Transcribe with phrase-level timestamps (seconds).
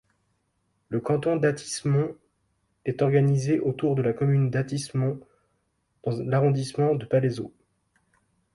[0.89, 2.15] Le canton d’Athis-Mons
[2.85, 5.19] est organisé autour de la commune d’Athis-Mons
[6.03, 7.53] dans l’arrondissement de Palaiseau.